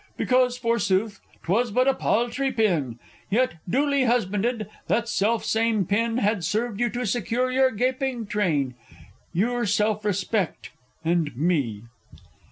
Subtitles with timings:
[0.17, 2.97] Because, forsooth, 'twas but a paltry pin!
[3.29, 8.73] Yet, duly husbanded, that self same pin Had served you to secure your gaping train,
[9.31, 10.71] Your self respect
[11.05, 11.83] and Me.